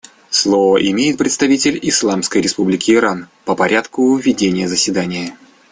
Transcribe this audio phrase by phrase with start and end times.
[0.31, 5.37] Слово имеет представитель Исламской Республики Иран по порядку ведения заседания.